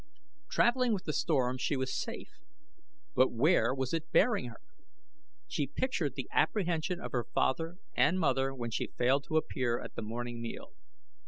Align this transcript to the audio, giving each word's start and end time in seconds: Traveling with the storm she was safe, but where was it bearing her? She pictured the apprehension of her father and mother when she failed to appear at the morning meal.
Traveling 0.49 0.93
with 0.95 1.03
the 1.03 1.13
storm 1.13 1.59
she 1.59 1.77
was 1.77 1.93
safe, 1.95 2.39
but 3.13 3.31
where 3.31 3.71
was 3.71 3.93
it 3.93 4.11
bearing 4.11 4.45
her? 4.47 4.59
She 5.47 5.67
pictured 5.67 6.15
the 6.15 6.27
apprehension 6.31 6.99
of 6.99 7.11
her 7.11 7.27
father 7.35 7.77
and 7.95 8.19
mother 8.19 8.51
when 8.51 8.71
she 8.71 8.87
failed 8.87 9.25
to 9.25 9.37
appear 9.37 9.79
at 9.79 9.93
the 9.93 10.01
morning 10.01 10.41
meal. 10.41 10.73